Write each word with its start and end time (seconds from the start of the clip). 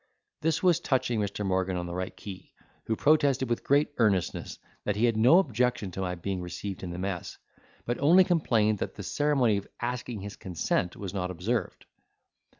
This 0.41 0.63
was 0.63 0.79
touching 0.79 1.19
Mr. 1.19 1.45
Morgan 1.45 1.77
on 1.77 1.85
the 1.85 1.93
right 1.93 2.17
key, 2.17 2.55
who 2.85 2.95
protested 2.95 3.51
with 3.51 3.63
great 3.63 3.89
earnestness, 3.99 4.57
that 4.83 4.95
he 4.95 5.05
had 5.05 5.15
no 5.15 5.37
objection 5.37 5.91
to 5.91 6.01
my 6.01 6.15
being 6.15 6.41
received 6.41 6.81
in 6.81 6.89
the 6.89 6.97
mess; 6.97 7.37
but 7.85 7.99
only 7.99 8.23
complained 8.23 8.79
that 8.79 8.95
the 8.95 9.03
ceremony 9.03 9.57
of 9.57 9.67
asking 9.79 10.21
his 10.21 10.35
consent 10.37 10.95
was 10.95 11.13
not 11.13 11.29
observed. 11.29 11.85